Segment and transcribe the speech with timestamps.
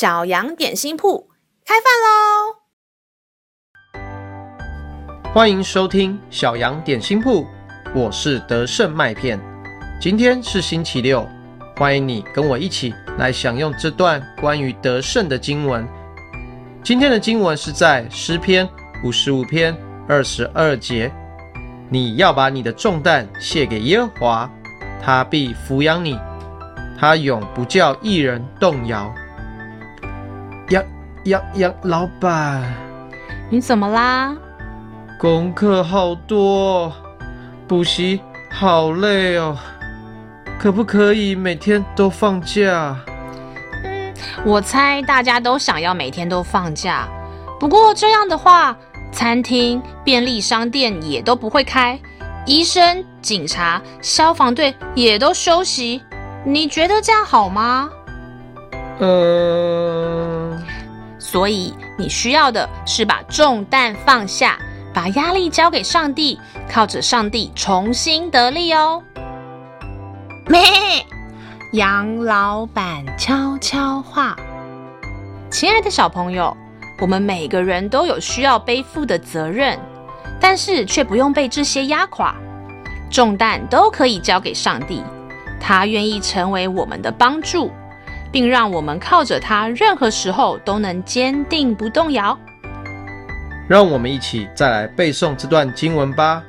[0.00, 1.28] 小羊点心铺
[1.62, 2.56] 开饭喽！
[5.30, 7.46] 欢迎收听小羊点心铺，
[7.94, 9.38] 我是德胜麦片。
[10.00, 11.28] 今天是星期六，
[11.76, 15.86] 欢迎你跟我一起来享用这段关于得胜的经文。
[16.82, 18.66] 今天的经文是在诗篇
[19.04, 19.76] 五十五篇
[20.08, 21.12] 二十二节。
[21.90, 24.50] 你要把你的重担卸给耶和华，
[25.02, 26.18] 他必抚养你，
[26.98, 29.14] 他永不叫一人动摇。
[31.24, 32.62] 杨杨杨老板，
[33.50, 34.34] 你怎么啦？
[35.18, 36.90] 功课好多，
[37.68, 38.20] 补习
[38.50, 39.56] 好累哦，
[40.58, 42.96] 可不可以每天都放假？
[43.84, 44.14] 嗯，
[44.46, 47.06] 我猜大家都想要每天都放假，
[47.58, 48.74] 不过这样的话，
[49.12, 52.00] 餐厅、便利商店也都不会开，
[52.46, 56.00] 医生、警察、消防队也都休息，
[56.46, 57.90] 你觉得这样好吗？
[59.00, 59.69] 呃，
[61.30, 64.58] 所以你需要的是把重担放下，
[64.92, 66.36] 把压力交给上帝，
[66.68, 69.00] 靠着上帝重新得力哦。
[70.50, 70.60] 咩，
[71.72, 74.34] 杨老板悄悄话，
[75.52, 76.56] 亲爱的小朋友，
[77.00, 79.78] 我们每个人都有需要背负的责任，
[80.40, 82.34] 但是却不用被这些压垮，
[83.08, 85.00] 重担都可以交给上帝，
[85.60, 87.70] 他愿意成为我们的帮助。
[88.32, 92.38] 并让我们靠着它，任何时候都能坚定不动摇。
[93.68, 96.42] 让我们一起再来背诵这段经文吧。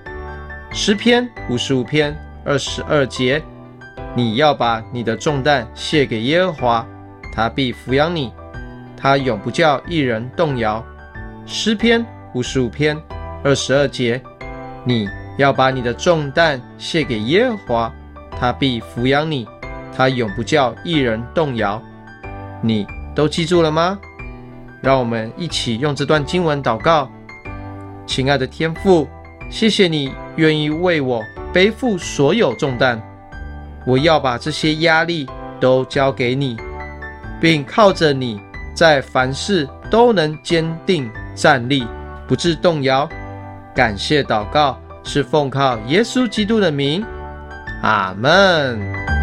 [0.72, 2.16] 诗篇五十五篇
[2.46, 3.42] 二十二节：
[4.16, 6.88] 你要把你的重担卸给耶和华，
[7.34, 8.34] 他必抚养你，
[8.98, 10.84] 他永不叫一人动摇。
[11.46, 12.98] 诗篇五十五篇
[13.44, 14.22] 二十二节：
[14.84, 17.94] 你要把你的重担卸给耶和华，
[18.40, 19.48] 他必抚养你。
[19.96, 21.82] 他永不叫一人动摇，
[22.62, 24.00] 你都记住了吗？
[24.82, 27.10] 让我们一起用这段经文祷告。
[28.08, 29.08] 亲爱的天父，
[29.50, 31.24] 谢谢你愿意为我
[31.54, 33.02] 背负所有重担，
[33.86, 35.28] 我要把这些压力
[35.60, 36.58] 都交给你，
[37.40, 38.42] 并靠着你，
[38.74, 41.86] 在凡事都能坚定站立，
[42.28, 43.08] 不致动摇。
[43.76, 47.06] 感谢祷告，是奉靠耶稣基督的名，
[47.84, 49.21] 阿门。